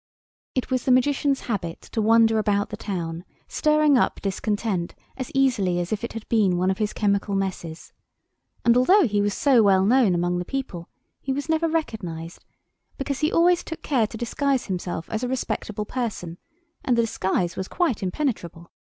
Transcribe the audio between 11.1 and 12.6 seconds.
he was never recognised,